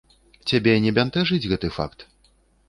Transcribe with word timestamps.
Цябе 0.51 0.73
не 0.85 0.93
бянтэжыць 0.99 1.39
гэты 1.53 1.71
факт? 1.77 2.07